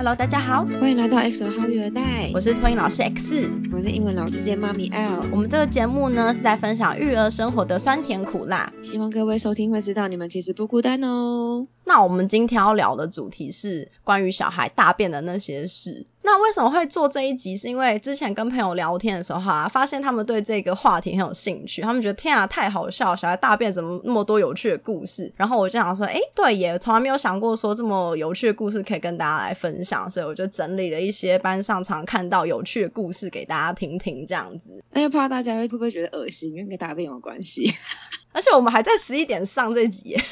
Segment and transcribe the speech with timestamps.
[0.00, 2.30] Hello，大家好，欢迎来到 X 二号育儿袋。
[2.32, 5.26] 我是托婴老师 X，我是英文老师兼妈咪 L。
[5.30, 11.66] 我们这个节目呢是在分享育儿生活的酸甜苦辣，希望各位收听会知道你们其实不孤单哦。
[11.84, 16.06] 那我们今天要聊的主题是关于小孩大便的那些事。
[16.30, 17.56] 那为什么会做这一集？
[17.56, 21.82] 是因为之前跟朋友聊天的时候啊，发现他们对这个话题很有兴趣。
[21.82, 25.32] 他们觉得天啊，太好笑，小孩大便怎么那么多有趣的故事？
[25.36, 34.70] 然后我就想说，诶，对耶，从来没有想过说这么有趣的故事可以跟大家来分享，所以我就整理了一些班上常看到有趣的故事给大家听听，这样子。
[34.92, 36.52] 那又怕大家会不会觉得恶心？
[36.52, 37.68] 因为跟大便有关系，
[38.30, 40.24] 而且我们还在十一点上这集耶。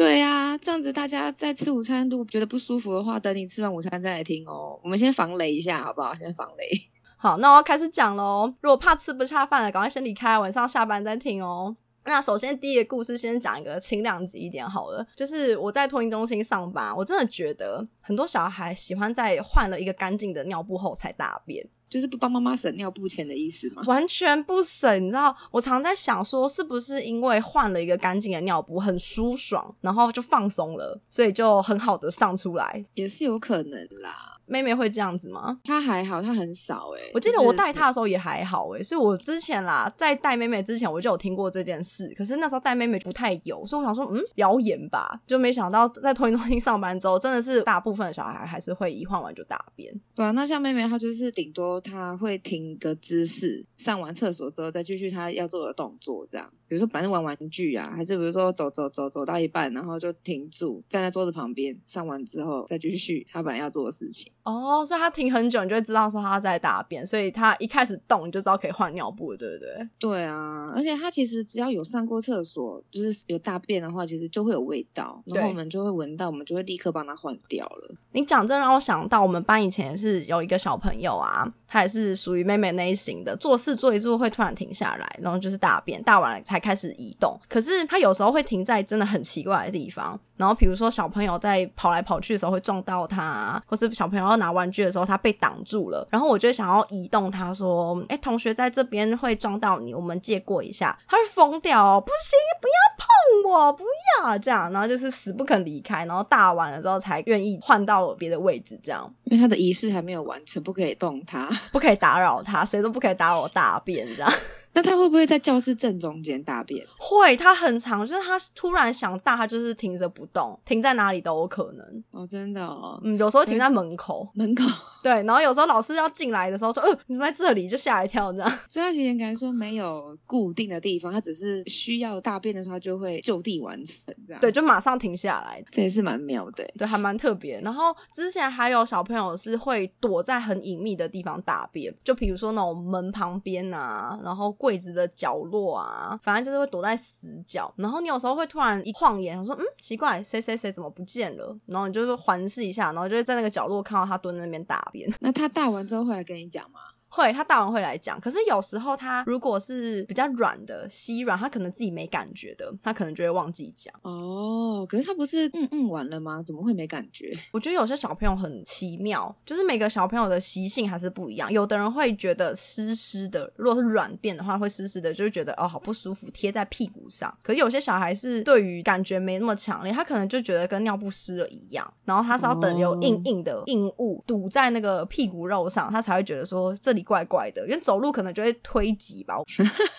[0.00, 4.80] 对呀、啊，这样子大家在吃午餐都觉得不舒服的话，等你吃完午餐再来听哦。
[4.82, 6.14] 我们先防雷一下，好不好？
[6.14, 6.64] 先防雷。
[7.18, 8.50] 好，那我要开始讲喽。
[8.62, 11.76] 如果怕吃不下饭了，赶快先离开，晚上下班再听哦。
[12.06, 15.06] 那首先第一个故事，先讲一个轻量级一点好了。
[15.14, 21.62] 就是我在托婴中心上班，我真的觉得很多小孩喜欢在换了一个干净的尿布后才大便。
[21.90, 23.82] 就是不帮妈妈省尿布钱的意思吗？
[23.86, 34.39] 完全不省，你知道，我常在想说，是不是因为换了一个干净的尿布很舒爽，然后就放松了，所以就很好的上出来，也是有可能啦。
[34.50, 35.58] 妹妹会这样子吗？
[35.64, 37.10] 她还好，她很少哎、欸。
[37.14, 49.92] 我记得我带她的时候也还好哎、欸，所以我之前啦，在带妹妹之前我就有听过这件事，可是那时候带妹妹不太有，所以我想说，嗯，谣言吧，就没想到在托婴中心上班之后，真的是大部分的小孩还是会一换完就大便。
[50.14, 64.32] 对啊，那像妹妹她就是顶多她会停个姿势，上完厕所之后再继续她要做的动作，这样，比如说本来是玩玩具啊，还是比如说走走走走到一半，然后就停住，站在桌子旁边，上完之后再继续他本来要做的事情。
[64.44, 69.88] 哦，所以他停很久，你就会知道说他在大便，所以他一开始动，你就知道可以换尿布，对不对？
[69.98, 77.94] 对啊，而且他其实只要有上过厕所，就是有大便的话，其实就会有味道，然后我们就会闻到，我们就会立刻帮他换掉了。
[78.12, 87.36] 你讲这让我想到，我们班以前是有一个小朋友啊，他也是属于妹妹那一型的，做事做一做会突然停下来，然后就是大便，大完了才开始移动。
[87.48, 95.00] 可是它有时候会停在真的很奇怪的地方，然后比如说小朋友在跑来跑去的时候会撞到它，或是小朋友要拿玩具的时候。
[95.10, 103.82] 它被挡住了，然后我就想要移动，他说：“哎，同学在这边会撞到你，我们借过一下。”他会疯掉哦，不行，不要碰我，不
[104.22, 114.32] 要这样，然后就是死不肯离开，然后大完了之后才愿意换到别的位置，这样，因为他的仪式还没有完成，不可以动他，不可以打扰他，谁都不可以打扰我大便，这样。
[114.72, 116.86] 那他会不会在教室正中间大便？
[116.98, 122.04] 会，他很长，就是他突然想大，他就是停着不动，停在哪里都有可能。
[122.10, 123.00] 哦，真的哦。
[123.02, 124.64] 嗯，有时候停在门口，门口。
[125.02, 128.50] 对，然后有时候老师要进来的时候说：“呃，你怎么在这里？”就吓一跳，这样。
[128.68, 134.40] 所以他其实应该说没有固定的地方，他只是需要大便的时候，他就会就地完成这样。
[134.40, 136.64] 对，就马上停下来，这也是蛮妙的。
[136.76, 137.60] 对，还蛮特别。
[137.62, 147.72] 然后之前还有小朋友是会躲在很隐秘的地方大便，就比如说那种门旁边啊，然后柜子的角落啊，反正就是会躲在死角。
[147.76, 155.10] 然后你有时候会突然一晃眼，我说：“嗯，奇怪，谁谁谁怎么不见了？”然后你就是环视一下，然后就会在那个角落看到他蹲在那边大便。
[155.20, 156.80] 那他大完之后会来跟你讲吗？
[157.10, 158.20] 会，他大人会来讲。
[158.20, 163.92] 可是有时候他如果是比较软的、稀软，他可能自己没感觉的，他可能就会忘记讲。
[164.02, 166.40] 哦，可是他不是嗯嗯完了吗？
[166.42, 167.36] 怎么会没感觉？
[167.52, 171.52] 我觉得有些小朋友很奇妙，就是每个小朋友的习性还是不一样。
[171.52, 177.36] 有的人会觉得湿湿的，如果是软便的话，会湿湿的，就会觉得哦好不舒服，贴在屁股上。
[177.42, 186.99] 可是有些小孩是对于感觉没那么强烈，他可能就觉得跟尿不湿了一样，然后他是要等有硬硬的硬物堵在那个屁股肉上，他才会觉得说这里。
[187.02, 189.34] 怪怪的，因为走路可能就会推挤吧，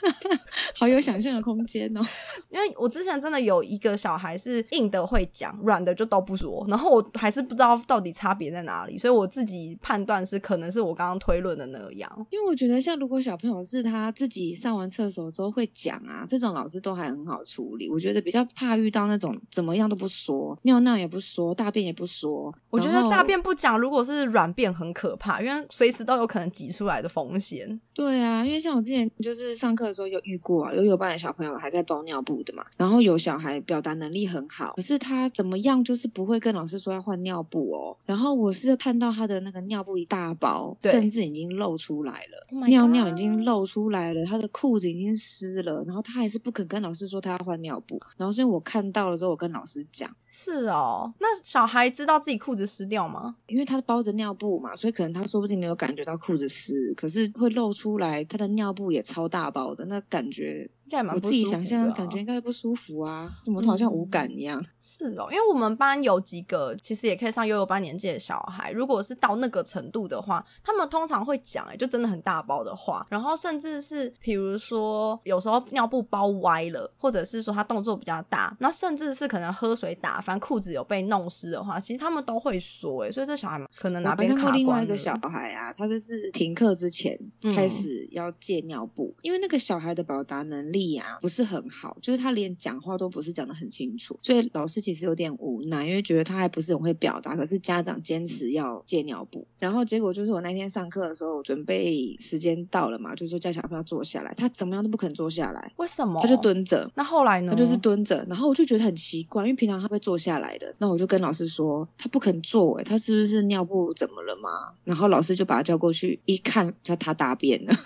[0.76, 2.02] 好有想象的空间哦。
[2.50, 12.28] 因为我之前真的有一个小孩是硬的会讲，软的就都不说，然后我还是不知道到底差别在哪里，所以我自己判断是可能是我刚刚推论的那样。
[12.30, 17.90] 因为我觉得像如果小朋友是他自己上完厕所之后会讲啊，这种老师都还很好处理。
[17.90, 22.54] 我觉得比较怕遇到那种怎么样都不说，尿尿也不说，大便也不说。
[22.70, 26.91] 我觉得大便不讲，如果是软便很可怕，因为随时都有可能挤出来。
[26.92, 53.36] 来的风险，对啊，因为像我之前就是上课的时候有遇过啊，有有班的小朋友还在包尿布的嘛，然后有小孩表达能力很好，可是他怎么样就是不会跟老师说要换尿布哦，然后我是看到他的那个尿布一大包，甚至已经露出来了，oh、尿尿已经露出来了，他的裤子已经湿了，然后他还是不肯跟老师说他要换尿布，然后所以我看到了之后，我跟老师讲，是哦，那小孩知道自己裤子湿掉吗？
[53.48, 56.81] 因为他包着尿布嘛，所以可能他说不定没有感觉到裤子湿。
[56.96, 60.70] 可是会露出来，他的尿布也超大包的，那感觉
[61.14, 64.60] 我自己想象感觉应该不舒服啊，怎么好像无感一样？
[64.60, 84.58] 嗯、是哦，因为我们班有几个其实也可以上幼幼班年纪的小孩，如果是到那个程度的话，他们通常会讲，哎，就真的很大包的话，然后甚至是比如说有时候尿布包歪了，或者是说他动作比较大，那甚至是可能喝水打翻裤子有被弄湿的话，其实他们都会说，哎，所以这小孩可能哪边卡关了。
[84.58, 87.18] 另外一个小孩啊，他就是停课之前
[87.56, 91.62] 开始要戒尿布，嗯、因为那个小孩的表达能力啊不是很。
[91.72, 97.36] 好，就是他连讲话都不是讲得很清楚，所以老师其实有点无奈，因为觉得他还不是很会表达。
[97.36, 106.20] 可是家长坚持要借尿布，然后结果就是我那天上课的时候，准备时间到了嘛，就说叫小朋友坐下来，他怎么样都不肯坐下来，为什么？
[106.22, 106.90] 他就蹲着。
[106.96, 107.54] 那后来呢？
[107.54, 110.76] 他就是蹲着，然后我就觉得很奇怪，因为平常他会坐下来的。
[110.80, 114.74] 那我就跟老师说，他不肯坐，哎，他是不是尿布怎么了嘛？
[114.84, 117.74] 然后老师就把他叫过去，一看，叫他大便了。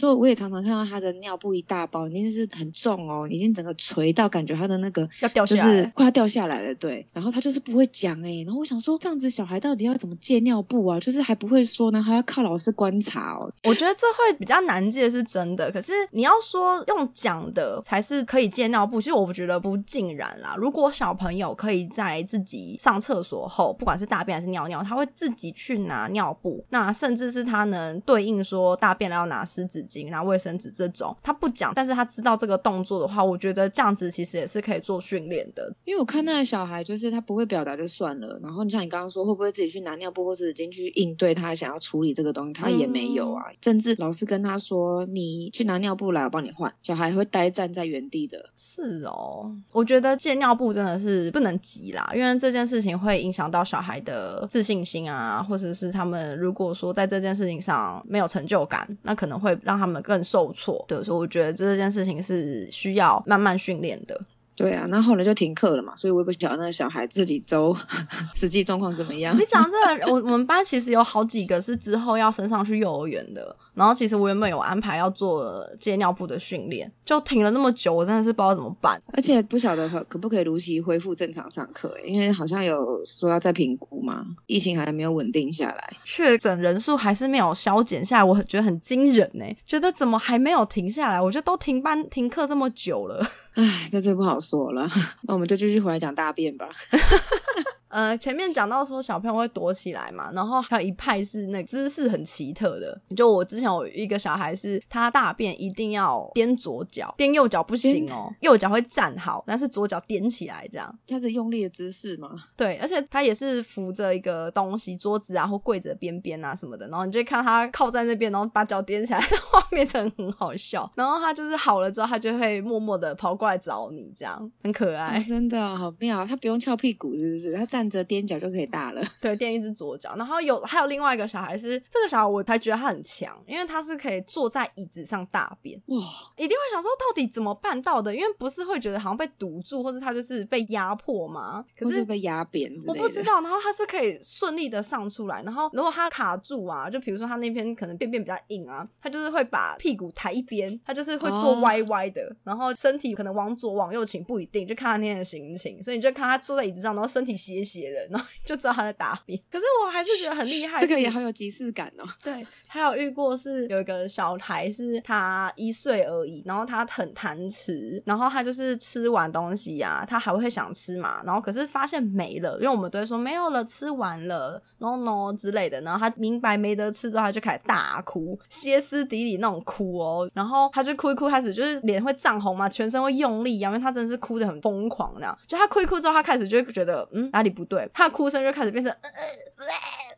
[0.00, 6.74] 所以我也常常看到他的尿布一大包，已经是很重哦，已经整个垂到感觉他的那个要掉下来，就是快要掉下来了。
[6.76, 10.98] 对，然后他就是不会讲哎，然后我想说，这样子小孩到底要怎么借尿布啊？
[10.98, 13.52] 就是还不会说呢，还要靠老师观察哦。
[13.64, 20.54] 我觉得这会比较难借是真的，可是你要说用讲的才是可以借尿布，其实我觉得不尽然啦。
[20.56, 29.86] 如果小朋友可以在自己上厕所后，不管是大便还是尿尿，他会自己去拿尿布，那甚至是他能对应说大便了要拿湿纸。
[30.10, 35.72] 拿卫生纸这种，他不讲，但是他知道这个动作的话，我觉得这样子其实也是可以做训练的。
[35.84, 43.44] 因为我看那个小孩，就是他不会表达就算了，然后你像你刚刚说，会不会自己去拿尿布或纸巾去应对他想要处理这个东西，他也没有啊。
[43.50, 48.50] 嗯、甚至老师跟他说：“你去拿尿布来，我帮你换。”小孩会呆站在原地的。
[48.56, 60.20] 是哦，我觉得借尿布真的是不能急啦，因为这件事情会影响到小孩的自信心啊，或者是他们如果说在这件事情上没有成就感，那可能会让他们更。
[60.22, 64.20] 受挫，对，所以我觉得这件事情是需要慢慢训练的。
[64.54, 67.74] 对啊，那后来就停课了嘛，所以我也不晓得那个小孩自己周
[68.34, 69.34] 实际状况怎么样。
[69.34, 73.56] 你讲这个，我 我们班其实有好几个是之后要升上去幼儿园的。
[73.80, 79.00] 然后其实我原本有安排要做戒尿布的训练，就停了那么久，我真的是不知道怎么办。
[79.14, 91.18] 而且不晓得可可不可以如期恢复正常上课，因为好像有说要再评估嘛，疫情还没有稳定下来，确诊人数还是没有消减下来，我觉得很惊人呢，觉得怎么还没有停下来？
[91.18, 94.86] 我觉得都停班停课这么久了，唉，这这不好说了。
[95.24, 96.68] 那我们就继续回来讲大便吧。
[97.90, 102.98] 呃，前面讲到说小朋友会躲起来嘛，然后还有一派是那个姿势很奇特的。
[103.16, 110.98] 就我之前有一个小孩是，他大便一定要踮左脚，踮右脚不行哦，右脚会站好，但是左脚踮起来这样。
[111.08, 112.30] 他是用力的姿势吗？
[112.56, 119.20] 对，而且他也是扶着一个东西，桌子啊或柜子的边边啊什么的，然后你就看他靠在那边，然后把脚踮起来，
[119.50, 120.88] 画面真的很好笑。
[120.94, 125.16] 然后他就是好了之后，他就会默默的跑过来找你，这样很可爱。
[125.18, 127.54] 啊、真的好妙，他不用翘屁股是不是？
[127.54, 127.79] 他站。
[127.80, 130.14] 站着踮脚就可以大了， 对，踮一只左脚。
[130.16, 135.80] 然后有还有另外一个小孩是这个小孩，我才觉得他很强，因为他是可以坐在椅子上大便。
[135.86, 135.96] 哇，
[136.36, 138.14] 一定会想说到底怎么办到的？
[138.14, 141.64] 因为不是会觉得好像被堵住，或是他就是被压迫吗？
[141.78, 143.40] 可是，是被压扁，我不知道。
[143.40, 145.42] 然后他是可以顺利的上出来。
[145.42, 155.82] 然后如果他卡住啊，就比如说他那边可能便便比较硬啊，他就是会把屁股抬一边，他就是会坐歪歪的，哦、然后身体可能往左往右倾不一定，就看他那天的心情。
[155.82, 158.26] 所以你就看他坐在椅子上，然后身体斜斜的，然后。
[158.44, 160.80] 就知道他在大便，可是我还是觉得很厉害。
[160.80, 162.04] 这个也好有即视感哦。
[162.22, 188.40] 对，还有遇过是有一个小孩，是他一岁而已，然后他很贪吃，然后他就是吃完东西呀、啊，他还会想吃嘛，然后可是发现没了，因为我们都会说没有了，吃完了，no no 之类的，然后他明白没得吃之后，他就开始大哭，歇斯底里那种哭哦，然后他就哭一哭，开始就是脸会涨红嘛，全身会用力，因为他真的是哭得很疯狂那样，就他哭一哭之后，他开始就会觉得嗯哪里不对，他的哭声。
[188.40, 189.66] 就开始变成呃呃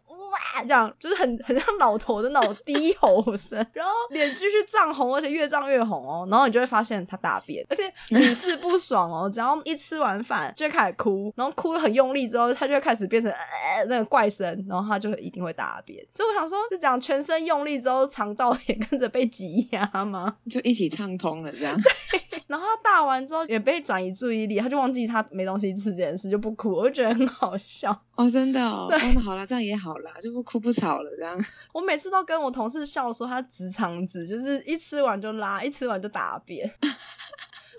[0.07, 16.07] 哇，这样就是很很像老头的那种低吼声，然后脸继续涨红，而且越涨越红哦，然后你就会发现他大便，而且屡试不爽哦，只要一吃完饭就会开始哭，然后哭得很用力之后，他就会开始变成呃那个怪声，然后他就一定会大便。
[16.09, 20.37] 所以我想说，是讲全身用力之后，肠道也跟着被挤压吗？
[20.49, 21.77] 就一起畅通了这样。
[22.53, 27.91] 对，然后他大完之后也被转移注意力，他就忘记他没东西吃这件事，就不哭，我就觉得很好笑。
[28.15, 31.39] 哦，真的哦，对哦，好了，这样也好了，就不哭不吵了，这样。
[31.73, 36.71] 我每次都跟我同事笑说，他直肠子就是一吃完就拉，一吃完就大便。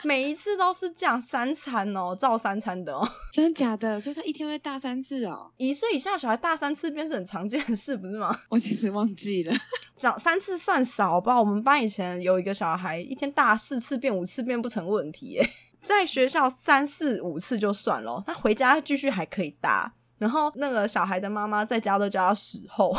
[0.04, 4.00] 每一次都是这样三餐哦，照三餐的哦， 真的假的？
[4.00, 5.52] 所以他一天会大三次哦。
[5.58, 8.38] 一岁以下小孩大三次便是很常见的事，不是吗？
[8.50, 9.56] 我其实忘记了，
[9.96, 11.40] 讲三次算少吧。
[11.40, 15.50] 我们班以前有一个小孩，一天大四次变五次便不成问题耶。
[15.82, 19.94] 在学校三四五次就算了，他回家继续还可以大。
[20.18, 22.96] 然后那个小孩的妈妈在家都叫他死后，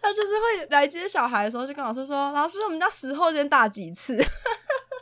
[0.00, 4.16] 他就是会来接小孩的时候就跟老师说：“老师，我们家屎后今天大几次？”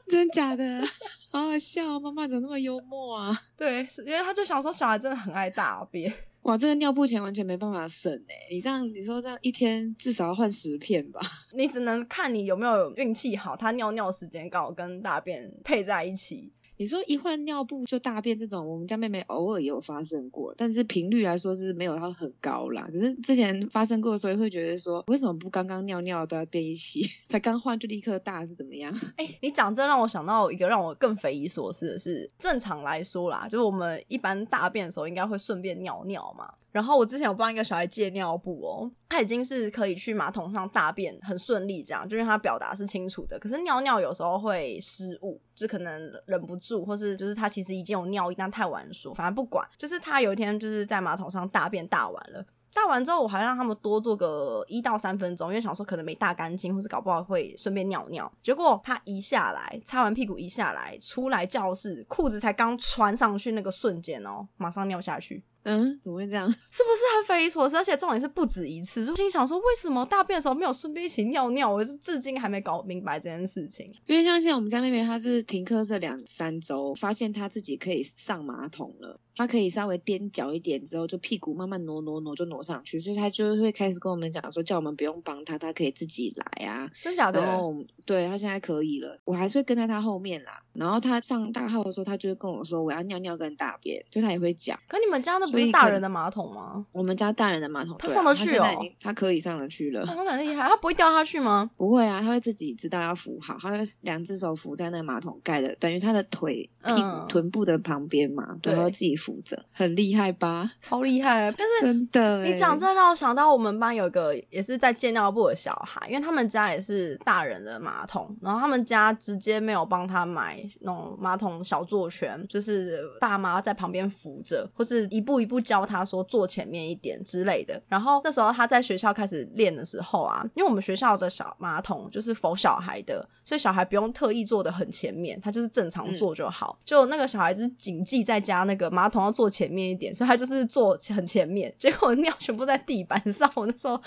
[0.11, 0.83] 真的假的？
[1.31, 3.43] 好好笑，妈妈怎么那么幽默啊？
[3.57, 6.13] 对，因为他就想说小孩真的很爱大便。
[6.43, 8.35] 哇，这个尿布钱完全没办法省哎！
[8.51, 11.21] 你这样，你说这样一天至少要换十片吧？
[11.53, 16.53] 你只能看你有没有运气好，他尿尿时间刚好跟大便配在一起。
[16.79, 22.87] 你说一换尿布就大便这种，我们家妹妹偶尔也有发生过，但是频率来说是没有它很高啦。
[22.91, 28.95] 只是之前发生过所以，会觉得说，为什么不刚刚尿尿都要便一起， 才刚换就立刻大是怎么样？
[29.17, 36.49] 哎、你讲这让我想到一个让我更匪夷所思的是，正常来说啦，就是我们一般大便的时候应该会顺便尿尿嘛。
[36.71, 43.39] 然后我之前有帮一个小孩借尿布哦，他已经是可以去马桶上大便很顺利，这样就因为他表达是清楚的。
[43.39, 52.45] 可是尿尿有时候会失误，就可能忍不住，住或是就是他其实已经有尿意，但太晚说，反正不管，就是他有一天就是在马桶上大便大完了，
[52.75, 58.31] 大完之后我还让他们多做个一到三分钟，因为想说可能没大干净，或是搞不好会顺便尿尿。
[58.43, 65.43] 结果他一下来擦完屁股一下来，出来教室裤子才刚穿上去那个瞬间哦，马上尿下去。
[65.69, 66.47] 嗯，怎么会这样？
[66.51, 67.77] 是不是很匪夷所思？
[67.77, 69.05] 而且重点是不止一次。
[69.05, 71.71] 就心想说，为什么大便的时候没有顺便一起尿尿？
[71.71, 73.93] 我是至今还没搞明白这件事情。
[74.07, 79.21] 因为像现在我们家妹妹，她是停课这两三周，发现她自己可以上马桶了。
[79.35, 86.91] 她可以稍微踮脚一点之后，就屁股慢慢挪挪挪就挪上去，所以她就会开始跟我们讲说，叫我们不用帮她，她可以自己来啊。
[87.01, 87.41] 真假的？
[87.41, 87.73] 然后
[88.05, 90.61] 对，她现在可以了，我还是会跟在她后面啦。
[90.75, 94.77] 然后她上大号的时候，她就会跟我说，我要尿尿跟大便，就她也会讲。
[94.89, 96.49] 可你们家的不是大人的马桶？
[96.49, 96.85] 吗？
[96.93, 98.65] 我们家大人的马桶，他上得去哦，
[99.01, 101.71] 他可以上得去了，他很厉害，他不会掉下去吗？
[101.77, 110.71] 不会啊，他会自己知道要扶好，他会两只手扶在那个马桶盖的，等于他的腿屁股、嗯、臀部的旁边嘛，对，他会自己扶着，很厉害吧？
[110.81, 111.53] 超厉害！
[111.57, 127.19] 但是真的，你讲这让我想到我们班有一个也是在建尿布的小孩，因为他们家也是大人的马桶，然后他们家直接没有帮他买那种马桶小坐圈，就是爸妈在旁边扶着，或是一步一步教他说坐前面一点。
[127.25, 136.79] 之类的，然后那时候他在学校开始练的时候啊，因为我们学校的小马桶就是否小孩的，所以小孩不用特意坐的很前面，他就是正常坐就好。
[136.81, 143.51] 嗯、就那个小孩子谨记在家那个马桶要坐前面一点，所以他就是坐很前面，结果尿全部在地板上。
[143.55, 144.01] 我那时候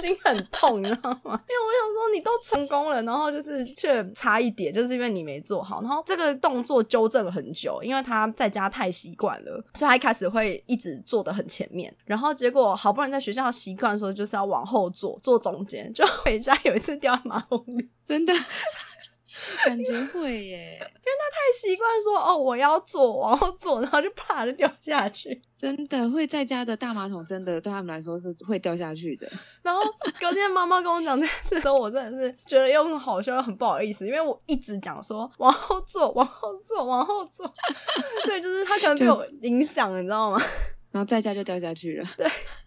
[0.00, 1.40] 心很痛，你知道吗？
[1.48, 5.80] 因为我想说你都成功了，然后就是却差一点，就是因为你没做好。
[5.80, 11.94] 然后这个动作纠正了很久，因为他在家太习惯了，所以他一开始会一直坐的很前面。
[12.04, 18.32] 然后结果好不容易在学校习惯说就是要往后坐，坐中间，就回家有一次掉在马桶里，真的
[19.64, 29.30] 感觉会耶，因为他太习惯说哦我要坐往后坐，然后就啪就掉下去， 真的会在家的大马桶真的对他们来说是会掉下去的。
[29.62, 29.82] 然后
[30.20, 37.52] 隔天妈妈跟我讲这件事的时候，我真的是觉得又很好笑又很不好意思，因为我一直讲说往后坐，往后坐，往后坐，
[38.24, 40.42] 对，就是他可能被我影响，你知道吗？
[40.92, 42.08] 然后在家就掉下去了。
[42.16, 42.26] 对，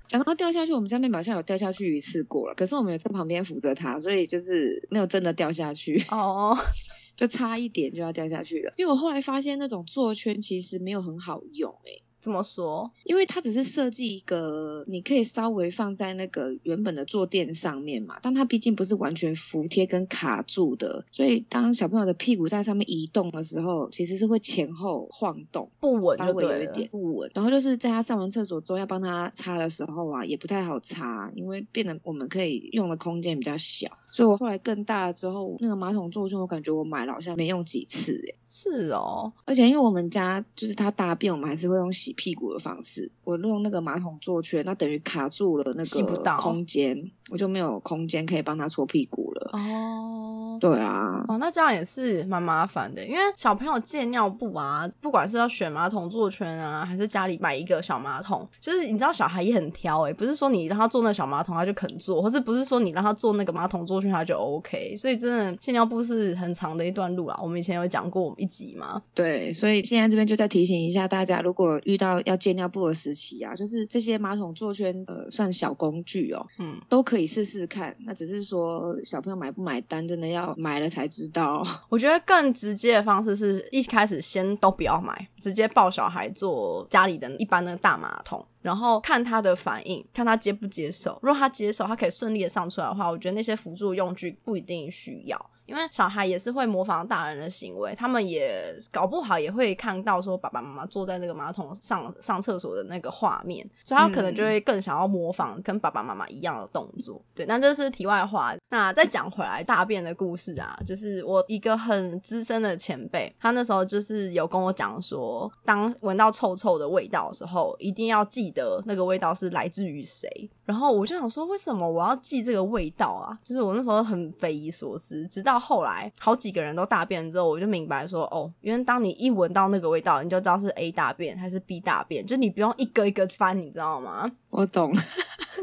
[0.09, 6.03] 讲到掉下去，我们家妹妹好像有掉下去一次过了，可是我们有在旁边扶着她，所以就是没有真的掉下去。
[6.09, 6.57] 哦，
[7.15, 8.73] 就差一点就要掉下去了。
[8.75, 12.91] 因为我后来发现那种坐圈其实没有很好用，欸，怎么说？
[13.03, 27.31] 因为它只是设计一个，你可以稍微放在那个原本的坐垫上面嘛，但它毕竟不是完全服贴跟卡住的，所以当小朋友的屁股在上面移动的时候，其实是会前后晃动，不稳，稍微有一点不稳。
[27.33, 33.87] 然后就是在他上完厕所之后要帮他擦的时候啊，也不太好擦，因为变得我们可以用的空间比较小。
[34.11, 38.35] 所以我后来更大了之后，那个马桶座圈，我感觉我买了好像没用几次诶。
[38.51, 43.09] 是哦，而且因为我们家就是他大便，我们还是会用洗屁股的方式。
[43.23, 49.51] 我用那个马桶座圈，那等于卡住了那个空间，我就没有空间可以帮他搓屁股了。
[49.53, 67.39] 哦，对啊，哦，那这样也是蛮麻烦的，因为小朋友借尿布啊，不管是要选马桶坐圈啊，还是家里买一个小马桶，就是你知道小孩也很挑诶，不是说你让他坐那小马桶他就肯坐，或是不是说你让他坐那个马桶坐圈他就 OK，所以真的借尿布是很长的一段路啊。
[67.41, 77.95] 我们以前有讲过我们一集嘛，对，所以现在这边就再提醒一下大家，如果遇到要借尿布的时期啊，就是这些马桶坐圈呃算小工具哦，嗯，都可以试试看。
[78.05, 81.63] 那只是说小朋友买不买单，真的要买了才知道。
[81.89, 91.17] 我觉得更直接的方式是一开始先都不要买，直接抱小孩坐家里的一般的大马桶，然后看他的反应，看他接不接受。
[91.21, 95.49] 如果他接受，他可以顺利的上出来的话，我觉得那些辅助用具不一定需要。
[95.69, 107.21] 因为小孩也是会模仿大人的行为，他们也搞不好也会看到说爸爸妈妈坐在那个马桶上上厕所的那个画面，所以他可能就会更想要模仿跟爸爸妈妈一样的动作。
[107.35, 108.53] 对，那这是题外话。
[108.69, 120.49] 那再讲回来大便的故事啊，就是我一个很资深的前辈，他那时候就是有跟我讲说，当闻到臭臭的味道的时候，一定要记得那个味道是来自于谁。
[120.65, 123.37] 然后我就想说，为什么我要记这个味道啊？
[123.43, 134.31] 就是我那时候很匪夷所思，直到后来好几个人都大便之后，我就明白说，哦，因为当你一闻到那个味道，你就知道是 A 大便还是 B 大便，就你不用一个一个翻，你知道吗？
[134.49, 134.91] 我懂。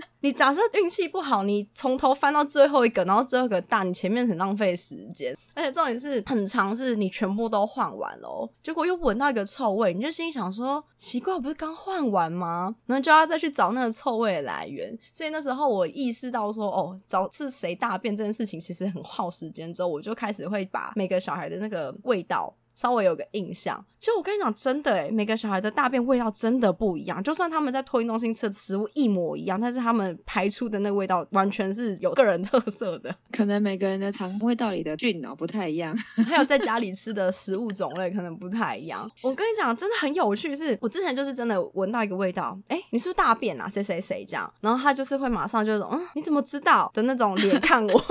[0.21, 12.75] 你假设运气不好，你从头翻到最后一个，然后最后一个大，你前面很浪费时间，而且重点是很常是你全部都换完了，结果又闻到一个臭味，你就心里想说奇怪，我不是刚换完吗？
[12.87, 14.97] 然后就要再去找那个臭味的来源。
[15.13, 22.55] 所以那时候我意识到说，哦，找是谁大便这件事情其实很耗时间，之后我就开始会把每个小孩的那个味道。
[22.77, 27.23] 稍微有个印象，就我跟你讲，真的诶，每个小孩的大便味道真的不一样。
[27.23, 33.13] 就算他们在托运中心吃的食物一模一样，但是他们排出的那个味道完全是有个人特色的。
[33.33, 35.97] 可能每个人的肠胃道里的菌哦不太一样，
[36.29, 39.11] 还有在家里吃的食物种类可能不太一样。
[39.23, 43.67] 我跟你讲，真的很有趣是，是我之前就是真的闻到一个味道，诶，你是不是大便啊？
[43.67, 48.01] 谁谁谁这样，然后他就是会马上就是，嗯，你怎么知道的那种脸看我。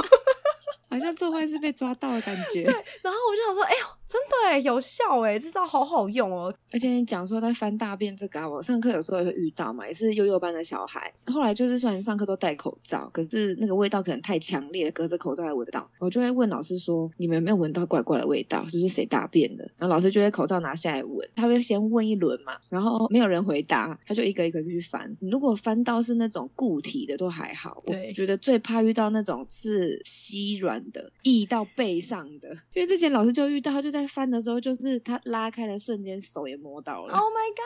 [0.88, 2.64] 好像做坏事被抓到的感觉。
[2.64, 6.54] 对，然后我就想说，哎呦，真的哎，有效哎，这招好好用哦。
[6.72, 11.12] 而且你讲说在翻大便这个啊，我上课有时候也会遇到嘛，也是幼幼班的小孩。
[11.26, 15.90] 后来就是虽然上课都戴口罩，可是那个味道可能太强烈了，隔着口罩还闻得到。
[16.00, 18.64] 我就会问老师说：“你们有没有闻到怪怪的味道？
[18.68, 25.16] 是不是谁大便的？”然后老师就会口罩拿下来闻，他会先问一轮嘛，然后没有人回答，他就一个一个去翻。
[25.20, 37.14] 如果翻到是那种固体的都还好，我觉得最怕遇到那种是稀软的，溢到背上的，因为之前老师就遇到，他就在翻的时候，就是他拉开的瞬间，手也摸到了。
[37.14, 37.66] Oh my god！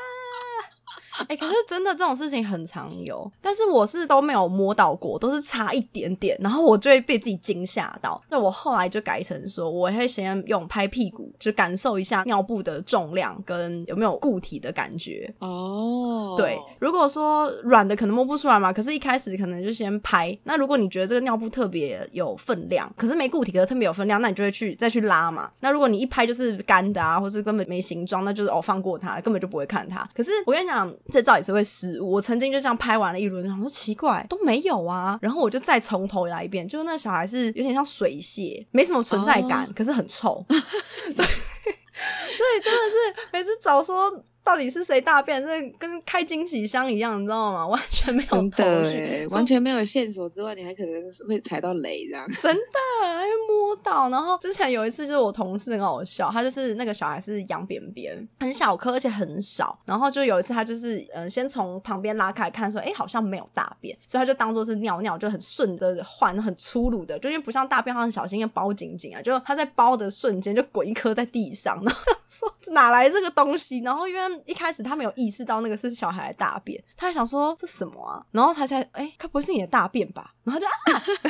[1.19, 8.19] 哎、欸，可是真的这种事情很常有，但是我是都没有摸到过，都是差一点点，然后我就会被自己惊吓到。
[8.29, 15.31] 那我后来就改成说，我会先用拍屁股，就感受一下尿布的重量跟有没有固体的感觉。
[15.39, 20.35] 哦，对，如果说软的可能摸不出来嘛，可是一开始可能就先拍。
[20.45, 25.51] 那如果你觉得这个尿布特别有分量，可是没固体，可是特别有分量，那你就会去再去拉嘛。
[25.59, 30.05] 那如果你一拍拍就是干的啊，或是根本没形状，那就是哦放过它，根本就不会看它。
[30.13, 30.93] 可是我跟你讲。
[31.11, 32.11] 这照也是会失误。
[32.11, 40.45] 我曾经就这样拍完了一轮，想说奇怪都没有啊，然后我就再从头来一遍，就那小孩是有点像水蟹，没什么存在感可是很臭。
[40.49, 44.11] 所以真的是每次早说
[44.49, 47.67] 到底是谁大便，这跟开惊喜箱一样，你知道吗？
[47.69, 52.27] 完全没有头绪，完全没有线索之外，你还可能会踩到雷这样。
[52.41, 54.09] 真的，还摸到。
[54.09, 59.79] 然后之前有一次，就是我同事很好笑，他就是那个小孩是羊便便，很小颗，而且很少。
[59.85, 69.21] 然后就有一次，他就是嗯、呃，先从旁边拉开看，说哎、欸，好像没有大便，所以他就当做是尿尿，就很顺的换，很粗鲁的，就因为不像大便，他很小心，要包紧紧啊。
[69.21, 71.79] 就他在包的瞬间，就滚一颗在地上。
[71.85, 73.81] 然后说哪来这个东西？
[73.81, 78.25] 然后因为一开始他没有意识到那个是小孩的大便，他还想说这什么啊？
[78.31, 80.33] 然后他才哎，该不会是你的大便吧？
[80.43, 80.71] 然后就啊，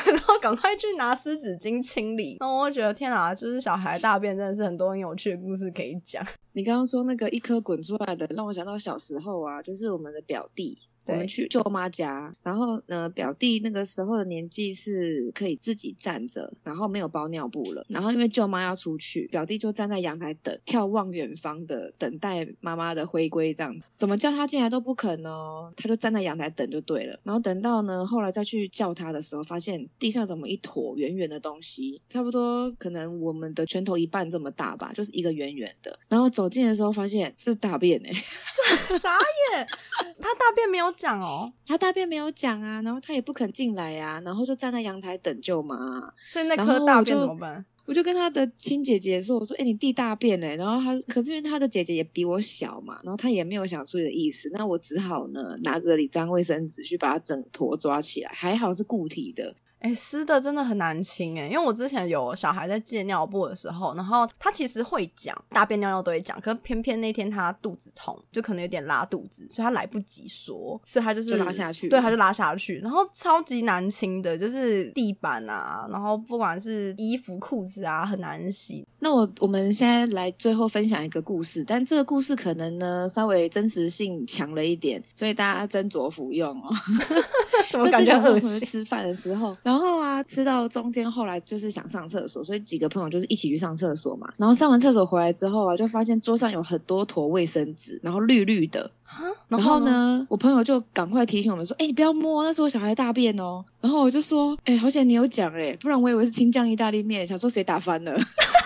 [0.12, 2.38] 然后赶快去拿湿纸巾清理。
[2.40, 6.26] 然后我觉得天哪，就是小孩的大便真的是很多很有趣的故事可以讲。
[6.54, 10.78] 你刚刚说那个一颗滚出来的，让我想到小时候啊，就是我们的表弟。
[11.06, 17.84] 我们去舅妈家，然后呢，表弟那个时候的年纪是可以自己站着，然后没有包尿布了。
[17.90, 27.20] 然后因为舅妈要出去，表弟就站在阳台等，眺望远方的等待妈妈的回归，这样怎么叫他进来都不肯哦，他就站在阳台等就对了。
[27.24, 35.98] 然后等到呢，后来再去叫他的时候，发现地上怎么一坨圆圆的东西，差不多可能我们的拳头一半这么大吧，就是一个圆圆的。
[36.08, 38.12] 然后走近的时候，发现是大便哎，
[39.02, 39.18] 傻
[39.54, 39.68] 眼，
[40.22, 40.89] 他大便没有。
[40.94, 46.14] 讲哦，他大便没有讲啊，然后他也不肯进来呀、啊，然后就站在阳台等舅妈。
[46.18, 47.66] 所以那颗大便怎么办？
[47.86, 58.32] 我就跟他的亲姐姐说：“我说，哎、欸，你弟大便嘞。”然后他，可是因为他的姐姐也比我小嘛，然后他也没有想出去的意思，那我只好呢拿着一张卫生纸去把它整坨抓起来。
[58.32, 59.56] 还好是固体的。
[59.80, 78.86] 哎、欸，湿的真的很难清哎，因为我之前有小孩在借尿布的时候，然后他其实会讲大便尿尿都会讲，可是偏偏那天他肚子痛，就可能有点拉肚子，所以他来不及说，所以他就是就拉下去，对，他就拉下去，然后超级难清的，就是地板啊，然后不管是衣服裤子啊，很难洗。
[79.00, 86.70] 那我我们现在来最后分享一个故事，但这个故事可能呢稍微真实性强了一点，所以大家斟酌服用哦。
[87.72, 94.28] 怎么感觉就之前朋友吃饭的时候，然后啊吃到中间，后来就是想上厕所，所以几个朋友就是一起去上厕所嘛。
[94.36, 98.90] 然后上完厕所回来之后啊，就发现桌上有很多坨卫生纸，然后绿绿的。
[99.48, 108.18] 然后呢，我朋友就赶快提醒我们说：“哎、欸，你不要摸，那是我小孩大便哦。”然后我就说：“哎、欸，好险你有讲哎，不然我以为是青酱意大利面，想说谁打翻了。”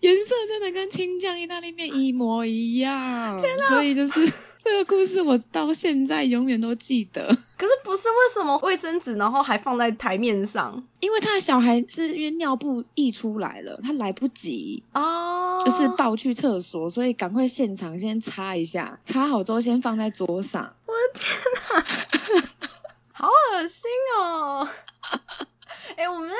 [0.00, 3.68] 颜色真的跟青酱意大利面一模一样，天哪！
[3.68, 7.26] 所以就是 这个故事，我到现在永远都记得。
[7.56, 10.82] 可是不是为什么卫生纸，然后还放在台面上？
[11.00, 20.74] 因为他的小孩是因为尿布溢出来了，他来不及哦，就是抱去厕所，所以赶快现场先擦一下，擦好之后先放在桌上。
[20.84, 22.46] 我的天哪，
[23.12, 23.82] 好恶心
[24.18, 24.68] 哦！
[25.96, 26.36] 哎、欸，我们那个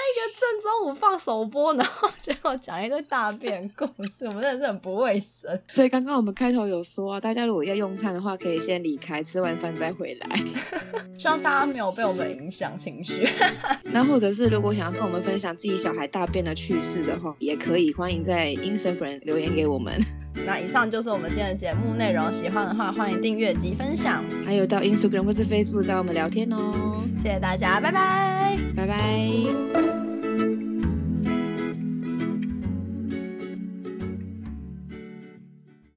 [0.87, 5.59] 正中午放首播，然后结果讲一个大便故事，我们真的是很不卫生。
[5.67, 10.37] 所以刚刚我们开头有说啊，大家如果要用餐的话，可以先离开，吃完饭再回来。
[11.19, 13.29] 希望大家没有被我们影响情绪。
[13.91, 19.93] 那或者是如果想要跟我们分享自己小孩大便的趣事的话，也可以欢迎在 Instagram 留言给我们。
[20.47, 27.03] 那以上就是我们今天的节目内容，喜欢的话欢迎订阅及分享，还有到 Instagram 或是 Facebook 找我们聊天哦。
[27.17, 30.06] 谢谢大家，拜拜，拜拜。